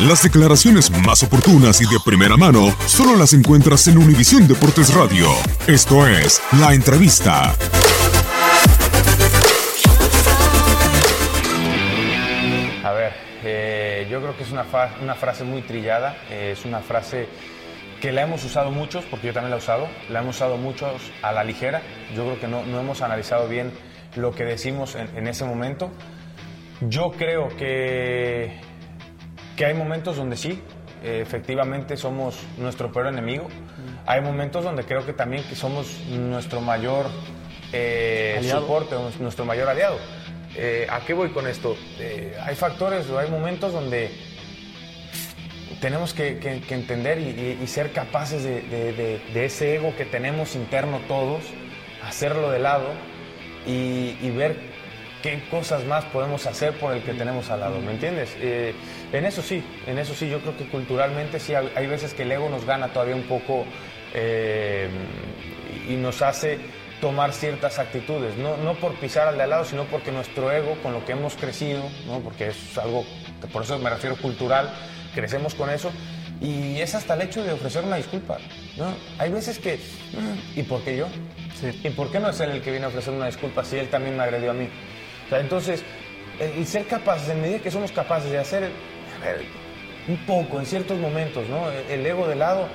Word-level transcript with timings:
Las 0.00 0.22
declaraciones 0.22 0.90
más 0.90 1.22
oportunas 1.22 1.80
y 1.80 1.84
de 1.84 2.00
primera 2.04 2.36
mano 2.36 2.74
solo 2.86 3.16
las 3.16 3.34
encuentras 3.34 3.86
en 3.86 3.98
Univisión 3.98 4.48
Deportes 4.48 4.92
Radio. 4.94 5.28
Esto 5.66 6.06
es 6.06 6.42
La 6.58 6.74
Entrevista. 6.74 7.54
A 12.82 12.92
ver, 12.92 13.12
eh, 13.44 14.08
yo 14.10 14.20
creo 14.20 14.36
que 14.36 14.42
es 14.42 14.50
una, 14.50 14.64
frase 14.64 15.44
muy 15.44 15.62
trillada, 15.62 16.16
eh, 16.30 16.54
es 16.56 16.64
una 16.64 16.80
frase 16.80 17.28
que 18.00 18.10
la 18.10 18.22
hemos 18.22 18.42
usado 18.44 18.72
muchos, 18.72 19.04
porque 19.04 19.28
yo 19.28 19.32
también 19.32 19.50
la 19.50 19.56
he 19.56 19.60
usado, 19.60 19.86
la 20.08 20.20
hemos 20.20 20.34
usado 20.34 20.56
muchos 20.56 21.00
a 21.22 21.30
la 21.30 21.44
ligera, 21.44 21.80
yo 22.16 22.24
creo 22.24 22.40
que 22.40 22.48
no, 22.48 22.64
no 22.64 22.80
hemos 22.80 23.02
analizado 23.02 23.46
bien 23.46 23.70
lo 24.16 24.32
que 24.32 24.44
decimos 24.44 24.96
en, 24.96 25.16
en 25.16 25.28
ese 25.28 25.44
momento. 25.44 25.92
Yo 26.88 27.12
creo 27.12 27.48
que, 27.56 28.60
que 29.56 29.64
hay 29.66 29.74
momentos 29.74 30.16
donde 30.16 30.36
sí, 30.36 30.60
efectivamente 31.04 31.96
somos 31.96 32.36
nuestro 32.58 32.90
peor 32.92 33.06
enemigo. 33.08 33.48
Hay 34.06 34.20
momentos 34.20 34.64
donde 34.64 34.84
creo 34.84 35.06
que 35.06 35.12
también 35.12 35.44
que 35.44 35.54
somos 35.54 35.86
nuestro 36.08 36.60
mayor 36.60 37.06
eh, 37.72 38.38
soporte, 38.60 38.96
nuestro 39.20 39.44
mayor 39.44 39.68
aliado. 39.68 39.96
Eh, 40.56 40.86
¿A 40.90 41.00
qué 41.00 41.14
voy 41.14 41.30
con 41.30 41.46
esto? 41.46 41.76
Eh, 41.98 42.36
hay 42.44 42.54
factores 42.56 43.08
o 43.10 43.18
hay 43.18 43.30
momentos 43.30 43.72
donde 43.72 44.10
tenemos 45.80 46.12
que, 46.14 46.38
que- 46.38 46.60
que 46.60 46.74
entender 46.74 47.18
y, 47.18 47.22
y- 47.30 47.58
y 47.62 47.66
ser 47.66 47.92
capaces 47.92 48.44
de, 48.44 48.60
de- 48.62 48.92
de- 48.92 49.20
de 49.32 49.44
ese 49.46 49.76
ego 49.76 49.94
que 49.96 50.04
tenemos 50.04 50.54
interno 50.54 51.00
todos, 51.08 51.42
hacerlo 52.06 52.50
de 52.50 52.58
lado 52.58 52.88
y, 53.66 54.16
y 54.20 54.30
ver 54.36 54.71
qué 55.22 55.40
cosas 55.50 55.84
más 55.84 56.04
podemos 56.06 56.46
hacer 56.46 56.72
por 56.78 56.92
el 56.92 57.02
que 57.02 57.14
tenemos 57.14 57.48
al 57.50 57.60
lado, 57.60 57.80
¿me 57.80 57.92
entiendes? 57.92 58.36
Eh, 58.40 58.74
en 59.12 59.24
eso 59.24 59.40
sí, 59.40 59.62
en 59.86 59.98
eso 59.98 60.14
sí, 60.14 60.28
yo 60.28 60.40
creo 60.40 60.56
que 60.56 60.66
culturalmente 60.66 61.38
sí, 61.38 61.54
hay, 61.54 61.86
veces 61.86 62.12
que 62.12 62.22
el 62.24 62.32
ego 62.32 62.50
nos 62.50 62.66
gana 62.66 62.88
todavía 62.88 63.14
un 63.14 63.22
poco 63.22 63.64
eh, 64.14 64.88
y 65.88 65.94
nos 65.94 66.20
hace 66.22 66.58
tomar 67.00 67.32
ciertas 67.32 67.78
actitudes, 67.78 68.36
no, 68.36 68.56
no 68.58 68.74
por 68.74 68.94
pisar 68.96 69.28
al 69.28 69.36
de 69.36 69.44
al 69.44 69.50
lado, 69.50 69.64
sino 69.64 69.84
porque 69.84 70.12
nuestro 70.12 70.52
ego, 70.52 70.76
con 70.82 70.92
lo 70.92 71.04
que 71.04 71.12
hemos 71.12 71.34
crecido, 71.34 71.82
¿no? 72.06 72.20
porque 72.20 72.48
es 72.48 72.78
algo, 72.78 73.04
que 73.40 73.46
por 73.46 73.62
eso 73.62 73.78
me 73.78 73.90
refiero 73.90 74.16
cultural, 74.16 74.70
crecemos 75.14 75.54
con 75.54 75.70
eso, 75.70 75.90
y 76.40 76.80
es 76.80 76.94
hasta 76.94 77.14
el 77.14 77.22
hecho 77.22 77.42
de 77.44 77.52
ofrecer 77.52 77.84
una 77.84 77.96
disculpa. 77.96 78.38
¿no? 78.76 78.86
Hay 79.18 79.30
veces 79.30 79.58
que, 79.58 79.76
"Mm, 79.76 80.58
¿y 80.60 80.62
por 80.64 80.82
qué 80.82 80.96
yo? 80.96 81.06
¿Y 81.84 81.90
por 81.90 82.10
qué 82.10 82.18
no 82.18 82.30
es 82.30 82.40
él 82.40 82.50
el 82.50 82.62
que 82.62 82.70
viene 82.70 82.86
a 82.86 82.88
ofrecer 82.88 83.14
una 83.14 83.26
disculpa 83.26 83.64
si 83.64 83.78
él 83.78 83.88
también 83.88 84.16
me 84.16 84.24
agredió 84.24 84.50
a 84.50 84.54
mí? 84.54 84.68
Sea, 85.32 85.40
entonces, 85.40 85.82
el 86.38 86.66
ser 86.66 86.84
capaces, 86.84 87.30
en 87.30 87.40
medida 87.40 87.58
que 87.60 87.70
somos 87.70 87.90
capaces 87.90 88.30
de 88.30 88.38
hacer 88.38 88.64
a 88.64 89.24
ver, 89.24 89.40
un 90.08 90.18
poco 90.26 90.60
en 90.60 90.66
ciertos 90.66 90.98
momentos, 90.98 91.48
¿no? 91.48 91.70
El 91.70 92.04
ego 92.04 92.28
de 92.28 92.34
lado, 92.34 92.68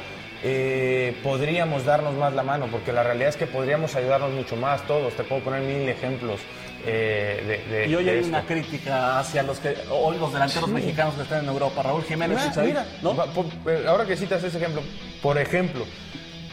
eh, 0.44 1.16
podríamos 1.22 1.86
darnos 1.86 2.16
más 2.16 2.34
la 2.34 2.42
mano, 2.42 2.66
porque 2.72 2.92
la 2.94 3.04
realidad 3.04 3.30
es 3.30 3.38
que 3.38 3.46
podríamos 3.46 3.96
ayudarnos 3.96 4.32
mucho 4.32 4.56
más 4.56 4.82
todos. 4.88 5.14
Te 5.14 5.24
puedo 5.24 5.44
poner 5.44 5.62
mil 5.62 5.88
ejemplos 5.88 6.40
eh, 6.84 7.62
de, 7.70 7.76
de- 7.78 7.88
Y 7.90 7.94
hoy 7.96 8.06
de 8.06 8.10
hay 8.12 8.18
esto. 8.18 8.30
una 8.30 8.42
crítica 8.44 9.20
hacia 9.20 9.44
los 9.44 9.60
que 9.60 9.76
hoy 9.92 10.18
los 10.18 10.34
delanteros 10.34 10.66
Sí. 10.70 10.74
mexicanos 10.74 11.14
que 11.14 11.22
están 11.22 11.44
en 11.44 11.50
Europa. 11.50 11.84
Raúl 11.84 12.04
Jiménez, 12.06 12.38
Mira, 12.40 12.50
Chicharito, 12.50 12.80
mira, 13.04 13.26
por- 13.34 13.46
eh, 13.72 13.84
ahora 13.88 14.04
que 14.06 14.18
citas 14.18 14.44
ese 14.44 14.58
ejemplo, 14.58 14.82
por 15.22 15.38
ejemplo, 15.38 15.86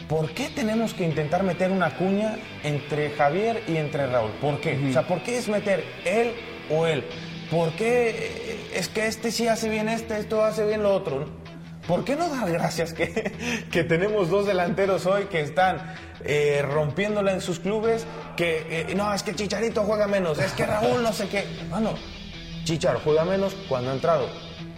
¿por 0.07 0.31
qué 0.31 0.49
tenemos 0.49 0.93
que 0.93 1.03
intentar 1.03 1.43
meter 1.43 1.71
una 1.71 1.97
cuña 1.97 2.37
entre 2.63 3.11
Javier 3.11 3.63
y 3.67 3.77
entre 3.77 4.07
Raúl? 4.07 4.31
¿Por 4.41 4.59
qué? 4.59 4.79
O 4.89 4.93
sea, 4.93 5.07
¿por 5.07 5.21
qué 5.23 5.37
es 5.37 5.47
meter 5.47 5.83
él 6.05 6.33
o 6.69 6.85
él? 6.85 7.03
¿Por 7.49 7.71
qué 7.71 8.09
eh, 8.09 8.69
es 8.73 8.87
que 8.87 9.07
este 9.07 9.31
sí 9.31 9.47
hace 9.47 9.69
bien 9.69 9.89
este, 9.89 10.17
esto 10.17 10.43
hace 10.43 10.65
bien 10.65 10.83
lo 10.83 10.93
otro? 10.93 11.27
¿Por 11.87 12.03
qué 12.03 12.15
no 12.15 12.29
dar 12.29 12.51
gracias 12.51 12.93
que, 12.93 13.65
que 13.71 13.83
tenemos 13.83 14.29
dos 14.29 14.47
delanteros 14.47 15.05
hoy 15.05 15.25
que 15.25 15.41
están 15.41 15.95
eh, 16.23 16.63
rompiéndola 16.67 17.31
en 17.33 17.41
sus 17.41 17.59
clubes? 17.59 18.05
Que 18.35 18.65
eh, 18.89 18.95
no, 18.95 19.13
es 19.13 19.21
que 19.23 19.35
Chicharito 19.35 19.83
juega 19.83 20.07
menos, 20.07 20.39
es 20.39 20.51
que 20.53 20.65
Raúl 20.65 21.03
no 21.03 21.13
sé 21.13 21.27
qué. 21.27 21.45
Bueno, 21.69 21.93
Chicharo 22.63 22.99
juega 23.03 23.25
menos 23.25 23.55
cuando 23.69 23.91
ha 23.91 23.93
entrado. 23.93 24.27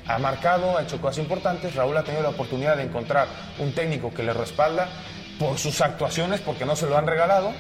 Ha 0.06 0.20
marcado, 0.20 0.78
ha 0.78 0.84
hecho 0.84 1.02
cosas 1.02 1.20
importantes. 1.20 1.76
Raúl 1.76 1.96
ha 1.98 2.04
tenido 2.04 2.24
la 2.24 2.30
oportunidad 2.30 2.78
de 2.78 2.84
encontrar 2.84 3.28
un 3.60 3.74
técnico 3.74 4.14
que 4.14 4.24
le 4.24 4.34
respalda 4.34 4.90
por 5.40 5.58
sus 5.58 5.82
actuaciones, 5.82 6.42
porque 6.42 6.66
no 6.66 6.76
se 6.76 6.88
lo 6.88 6.98
han 6.98 7.08
regalado. 7.08 7.54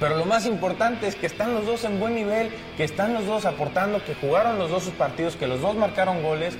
Pero 0.00 0.16
lo 0.16 0.24
más 0.24 0.44
importante 0.46 1.06
es 1.06 1.14
que 1.14 1.26
están 1.26 1.54
los 1.54 1.66
dos 1.66 1.84
en 1.84 2.00
buen 2.00 2.14
nivel, 2.14 2.50
que 2.76 2.84
están 2.84 3.14
los 3.14 3.26
dos 3.26 3.44
aportando, 3.44 4.04
que 4.04 4.14
jugaron 4.14 4.58
los 4.58 4.70
dos 4.70 4.84
sus 4.84 4.94
partidos, 4.94 5.36
que 5.36 5.46
los 5.46 5.60
dos 5.60 5.76
marcaron 5.76 6.22
goles. 6.22 6.56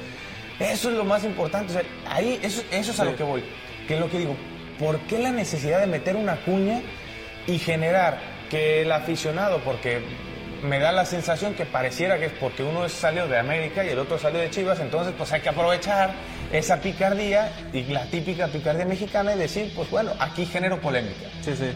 Eso 0.61 0.91
es 0.91 0.97
lo 0.97 1.05
más 1.05 1.25
importante. 1.25 1.73
O 1.73 1.75
sea, 1.75 1.83
ahí, 2.09 2.39
eso, 2.43 2.63
eso 2.71 2.93
es 2.93 3.01
a 3.01 3.05
lo 3.05 3.17
que 3.17 3.25
voy. 3.25 3.45
Que 3.89 3.95
es 3.95 4.01
lo 4.01 4.09
que 4.09 4.19
digo. 4.19 4.37
¿Por 4.79 4.99
qué 5.01 5.19
la 5.19 5.31
necesidad 5.31 5.81
de 5.81 5.87
meter 5.87 6.17
una 6.17 6.37
cuña 6.37 6.81
y 7.47 7.59
generar 7.59 8.19
que 8.51 8.83
el 8.83 8.93
aficionado, 8.93 9.59
porque 9.65 10.01
me 10.63 10.79
da 10.79 10.93
la 10.93 11.05
sensación 11.05 11.55
que 11.55 11.67
pareciera 11.67 12.19
que 12.19 12.27
es 12.27 12.33
porque 12.33 12.63
uno 12.63 12.89
salió 12.89 13.29
de 13.29 13.39
América 13.39 13.85
y 13.85 13.91
el 13.91 13.99
otro 13.99 14.19
salió 14.19 14.41
de 14.41 14.51
Chivas, 14.51 14.81
entonces 14.81 15.13
pues 15.17 15.31
hay 15.33 15.41
que 15.41 15.51
aprovechar 15.51 16.13
esa 16.59 16.81
picardía 16.81 17.53
y 17.73 17.83
la 17.85 18.05
típica 18.07 18.49
picardía 18.49 18.85
mexicana 18.85 19.35
y 19.35 19.39
decir, 19.39 19.73
pues 19.75 19.91
bueno, 19.91 20.13
aquí 20.19 20.47
genero 20.47 20.81
polémica. 20.81 21.29
Sí, 21.43 21.55
sí. 21.57 21.73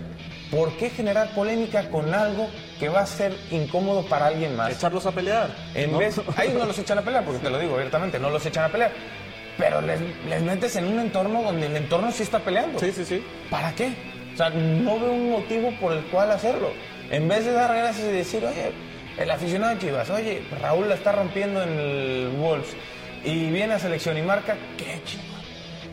¿Por 0.50 0.76
qué 0.76 0.88
generar 0.90 1.30
polémica 1.34 1.90
con 1.90 2.14
algo 2.14 2.48
que 2.78 2.88
va 2.88 3.00
a 3.00 3.06
ser 3.06 3.36
incómodo 3.50 4.04
para 4.06 4.26
alguien 4.26 4.56
más. 4.56 4.72
Echarlos 4.72 5.04
a 5.06 5.12
pelear. 5.12 5.50
En 5.74 5.92
¿no? 5.92 5.98
vez, 5.98 6.20
ahí 6.36 6.54
no 6.56 6.64
los 6.64 6.78
echan 6.78 6.98
a 6.98 7.02
pelear, 7.02 7.24
porque 7.24 7.40
te 7.40 7.50
lo 7.50 7.58
digo 7.58 7.74
abiertamente, 7.74 8.18
no 8.18 8.30
los 8.30 8.44
echan 8.46 8.64
a 8.64 8.68
pelear. 8.68 8.92
Pero 9.58 9.80
les, 9.80 10.00
les 10.28 10.42
metes 10.42 10.76
en 10.76 10.86
un 10.86 11.00
entorno 11.00 11.42
donde 11.42 11.66
el 11.66 11.76
entorno 11.76 12.12
sí 12.12 12.22
está 12.22 12.38
peleando. 12.38 12.78
Sí, 12.78 12.92
sí, 12.92 13.04
sí. 13.04 13.24
¿Para 13.50 13.72
qué? 13.72 13.92
O 14.32 14.36
sea, 14.36 14.50
no 14.50 15.00
veo 15.00 15.12
un 15.12 15.30
motivo 15.30 15.72
por 15.80 15.92
el 15.92 16.04
cual 16.04 16.30
hacerlo. 16.30 16.70
En 17.10 17.26
vez 17.26 17.44
de 17.44 17.52
dar 17.52 17.74
gracias 17.74 18.06
y 18.06 18.12
decir, 18.12 18.44
oye, 18.44 18.70
el 19.18 19.30
aficionado 19.30 19.74
de 19.74 19.80
Chivas, 19.80 20.08
oye, 20.10 20.42
Raúl 20.60 20.88
la 20.88 20.94
está 20.94 21.10
rompiendo 21.10 21.62
en 21.62 21.70
el 21.70 22.28
Wolves 22.38 22.76
y 23.24 23.50
viene 23.50 23.74
a 23.74 23.78
selección 23.78 24.16
y 24.18 24.22
marca, 24.22 24.56
qué 24.76 25.00
chingón. 25.04 25.38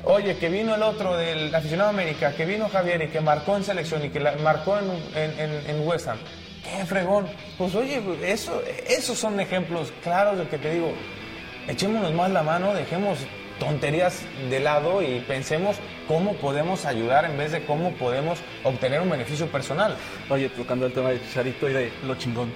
Oye, 0.04 0.38
que 0.38 0.50
vino 0.50 0.76
el 0.76 0.84
otro 0.84 1.18
del 1.18 1.54
aficionado 1.54 1.92
de 1.92 2.02
América, 2.02 2.34
que 2.36 2.46
vino 2.46 2.70
Javier 2.70 3.02
y 3.02 3.08
que 3.08 3.22
marcó 3.22 3.58
en 3.58 3.64
selección 3.64 4.06
y 4.06 4.10
que 4.10 4.20
la, 4.20 4.34
marcó 4.34 4.78
en, 4.78 4.92
en, 5.16 5.40
en, 5.40 5.70
en 5.70 5.88
West 5.88 6.08
Ham. 6.08 6.18
Qué 6.64 6.86
fregón. 6.86 7.28
Pues 7.58 7.74
oye, 7.76 8.02
eso, 8.24 8.62
esos 8.88 9.18
son 9.18 9.40
ejemplos 9.40 9.92
claros 10.04 10.38
de 10.38 10.48
que 10.48 10.58
te 10.58 10.74
digo, 10.74 10.94
echémonos 11.68 12.14
más 12.14 12.30
la 12.32 12.44
mano, 12.44 12.74
dejemos 12.74 13.20
tonterías 13.60 14.22
de 14.50 14.60
lado 14.60 15.02
y 15.02 15.22
pensemos 15.22 15.78
cómo 16.08 16.34
podemos 16.34 16.86
ayudar 16.86 17.26
en 17.26 17.38
vez 17.38 17.52
de 17.52 17.66
cómo 17.66 17.92
podemos 17.94 18.40
obtener 18.64 19.02
un 19.02 19.10
beneficio 19.10 19.48
personal. 19.48 19.96
Oye, 20.30 20.50
tocando 20.50 20.86
el 20.86 20.94
tema 20.94 21.10
de 21.10 21.22
Chicharito 21.22 21.70
y 21.70 21.74
de 21.74 21.94
lo 22.04 22.16
chingón. 22.16 22.54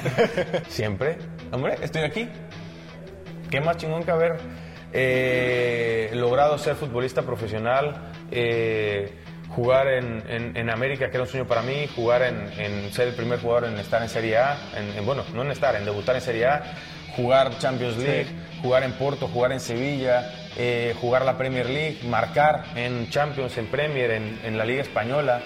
Siempre. 0.68 1.18
Hombre, 1.50 1.76
estoy 1.82 2.02
aquí. 2.02 2.28
¿Qué 3.54 3.60
más 3.60 3.76
chingón 3.76 4.02
que 4.02 4.10
haber 4.10 4.36
eh, 4.92 6.10
logrado 6.14 6.58
ser 6.58 6.74
futbolista 6.74 7.22
profesional? 7.22 8.10
eh, 8.32 9.12
jugar 9.50 9.86
en, 9.86 10.24
en- 10.28 10.56
en 10.56 10.70
América, 10.70 11.08
que 11.08 11.16
era 11.18 11.22
un 11.22 11.28
sueño 11.28 11.46
para 11.46 11.62
mí, 11.62 11.86
jugar 11.94 12.22
en, 12.22 12.50
en 12.58 12.92
ser 12.92 13.06
el 13.06 13.14
primer 13.14 13.38
jugador 13.38 13.66
en 13.70 13.78
estar 13.78 14.02
en 14.02 14.08
Serie 14.08 14.38
A, 14.38 14.56
en, 14.76 14.98
en- 14.98 15.06
bueno, 15.06 15.22
no 15.34 15.42
en 15.42 15.52
estar, 15.52 15.76
en 15.76 15.84
debutar 15.84 16.16
en 16.16 16.20
Serie 16.20 16.46
A, 16.46 16.64
jugar 17.14 17.56
Champions 17.60 17.96
League, 17.98 18.26
jugar 18.60 18.82
en 18.82 18.90
Porto, 18.94 19.28
jugar 19.28 19.52
en 19.52 19.60
Sevilla, 19.60 20.32
eh, 20.56 20.92
jugar 21.00 21.24
la 21.24 21.38
Premier 21.38 21.70
League, 21.70 21.98
marcar 22.08 22.64
en 22.74 23.08
Champions, 23.08 23.56
en 23.56 23.66
Premier, 23.66 24.10
en, 24.10 24.58
la 24.58 24.64
Liga 24.64 24.82
Española, 24.82 25.40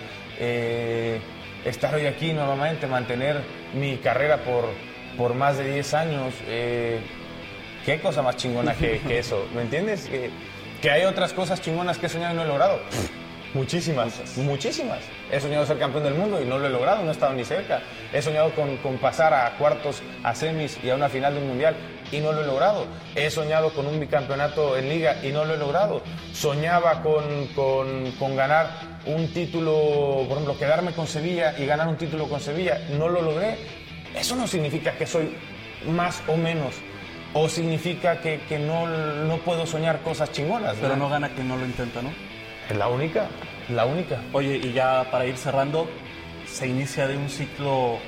estar 1.66 1.94
hoy 1.94 2.06
aquí 2.06 2.32
nuevamente, 2.32 2.86
mantener 2.86 3.42
mi 3.74 3.98
carrera 3.98 4.38
por, 4.38 4.64
por 5.18 5.34
más 5.34 5.58
de 5.58 5.70
10 5.74 5.92
años. 5.92 6.32
eh, 6.46 7.00
¿Qué 7.88 7.98
cosa 8.00 8.20
más 8.20 8.36
chingona 8.36 8.74
que, 8.74 9.00
eso? 9.08 9.48
¿Me 9.54 9.62
entiendes? 9.62 10.08
Que, 10.08 10.28
que 10.82 10.90
hay 10.90 11.04
otras 11.04 11.32
cosas 11.32 11.62
chingonas 11.62 11.96
que 11.96 12.04
he 12.04 12.08
soñado 12.10 12.34
y 12.34 12.36
no 12.36 12.42
he 12.42 12.46
logrado. 12.46 12.80
Muchísimas, 13.54 14.36
muchísimas. 14.36 14.98
He 15.32 15.40
soñado 15.40 15.64
ser 15.64 15.78
campeón 15.78 16.04
del 16.04 16.12
mundo 16.12 16.38
y 16.38 16.44
no 16.44 16.58
lo 16.58 16.66
he 16.66 16.68
logrado, 16.68 17.02
no 17.02 17.08
he 17.08 17.12
estado 17.12 17.32
ni 17.32 17.46
cerca. 17.46 17.80
He 18.12 18.20
soñado 18.20 18.54
con, 18.54 18.76
con 18.76 18.98
pasar 18.98 19.32
a 19.32 19.56
cuartos, 19.56 20.02
a 20.22 20.34
semis 20.34 20.78
y 20.84 20.90
a 20.90 20.96
una 20.96 21.08
final 21.08 21.32
de 21.32 21.40
un 21.40 21.48
mundial 21.48 21.76
y 22.12 22.18
no 22.18 22.32
lo 22.32 22.42
he 22.42 22.46
logrado. 22.46 22.84
He 23.14 23.30
soñado 23.30 23.72
con 23.72 23.86
un 23.86 23.98
bicampeonato 23.98 24.76
en 24.76 24.90
liga 24.90 25.24
y 25.24 25.32
no 25.32 25.46
lo 25.46 25.54
he 25.54 25.56
logrado. 25.56 26.02
Soñaba 26.34 27.02
con, 27.02 27.46
con, 27.54 28.12
con 28.18 28.36
ganar 28.36 28.68
un 29.06 29.32
título, 29.32 30.26
por 30.28 30.32
ejemplo, 30.32 30.58
quedarme 30.58 30.92
con 30.92 31.06
Sevilla 31.06 31.54
y 31.58 31.64
ganar 31.64 31.88
un 31.88 31.96
título 31.96 32.28
con 32.28 32.38
Sevilla. 32.38 32.82
No 32.98 33.08
lo 33.08 33.22
logré. 33.22 33.56
Eso 34.14 34.36
no 34.36 34.46
significa 34.46 34.92
que 34.92 35.06
soy 35.06 35.34
más 35.86 36.22
o 36.28 36.36
menos. 36.36 36.74
O 37.34 37.48
significa 37.48 38.20
que, 38.20 38.40
que 38.48 38.58
no, 38.58 38.86
no 38.86 39.36
puedo 39.38 39.66
soñar 39.66 40.00
cosas 40.00 40.32
chingonas. 40.32 40.76
Pero 40.80 40.96
no 40.96 41.08
gana 41.08 41.28
quien 41.28 41.48
no 41.48 41.56
lo 41.56 41.64
intenta, 41.64 42.00
¿no? 42.02 42.10
Es 42.70 42.76
la 42.76 42.88
única, 42.88 43.28
la 43.68 43.84
única. 43.86 44.20
Oye, 44.32 44.56
y 44.56 44.72
ya 44.72 45.06
para 45.10 45.26
ir 45.26 45.36
cerrando, 45.36 45.88
se 46.46 46.66
inicia 46.66 47.06
de 47.06 47.16
un 47.16 47.28
ciclo, 47.28 47.98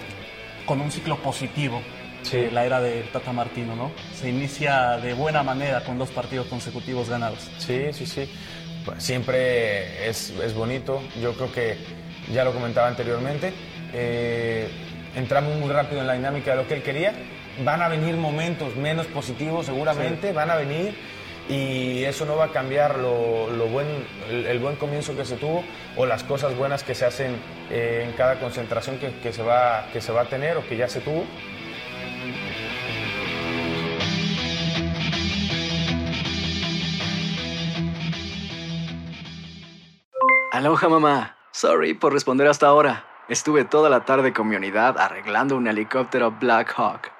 con 0.67 0.81
un 0.81 0.91
ciclo 0.91 1.17
positivo. 1.17 1.83
Sí. 2.23 2.49
La 2.53 2.67
era 2.67 2.81
del 2.81 3.09
Tata 3.11 3.33
Martino, 3.33 3.75
¿no? 3.77 3.93
Se 4.15 4.29
inicia 4.29 4.99
de 4.99 5.15
buena 5.15 5.43
manera 5.43 5.83
con 5.85 5.99
dos 5.99 6.11
partidos 6.11 6.47
consecutivos 6.49 7.09
ganados. 7.09 7.51
Sí, 7.59 7.93
sí, 7.93 8.07
sí. 8.07 8.31
Pues 8.85 9.03
siempre 9.03 10.09
es, 10.09 10.31
es 10.31 10.55
bonito. 10.55 11.03
Yo 11.21 11.33
creo 11.35 11.53
que 11.53 11.77
ya 12.33 12.45
lo 12.45 12.53
comentaba 12.53 12.89
anteriormente. 12.89 13.53
eh, 13.93 14.69
entramos 15.17 15.57
muy 15.59 15.71
rápido 15.71 16.01
en 16.03 16.07
la 16.07 16.13
dinámica 16.15 16.53
de 16.53 16.57
lo 16.59 16.69
que 16.69 16.75
él 16.75 16.83
quería. 16.83 17.13
Van 17.65 17.83
a 17.83 17.89
venir 17.89 18.17
momentos 18.17 18.77
menos 18.77 19.07
positivos, 19.07 19.67
seguramente, 19.67 20.33
van 20.33 20.51
a 20.51 20.57
venir. 20.57 20.95
Y 21.49 22.05
eso 22.05 22.27
no 22.27 22.37
va 22.37 22.45
a 22.45 22.53
cambiar 22.53 22.97
lo, 22.99 23.51
lo 23.51 23.67
buen, 23.67 23.87
el, 24.29 24.47
el 24.47 24.59
buen 24.61 24.77
comienzo 24.77 25.17
que 25.17 25.25
se 25.25 25.37
tuvo 25.37 25.65
o 25.97 26.07
las 26.07 26.23
cosas 26.23 26.57
buenas 26.57 26.85
que 26.85 26.95
se 26.95 27.05
hacen 27.05 27.37
eh, 27.71 28.05
en 28.07 28.13
cada 28.13 28.39
concentración 28.39 28.99
que, 28.99 29.13
que 29.21 29.33
se 29.33 29.43
va, 29.43 29.87
que 29.93 30.01
se 30.01 30.13
va 30.13 30.23
a 30.23 30.25
tener 30.27 30.57
o 30.57 30.67
que 30.67 30.77
ya 30.77 30.89
se 30.89 31.01
tuvo. 31.01 31.25
Aloha 40.53 40.89
mamá. 40.89 41.37
Sorry 41.53 41.95
por 41.95 42.13
responder 42.13 42.47
hasta 42.47 42.69
ahora. 42.69 43.07
Estuve 43.29 43.65
toda 43.65 43.91
la 43.91 44.05
tarde 44.05 44.33
con 44.33 44.49
mi 44.49 44.57
unidad 44.57 44.99
arreglando 44.99 45.57
un 45.57 45.67
helicóptero 45.67 46.31
Black 46.33 46.75
Hawk. 46.77 47.20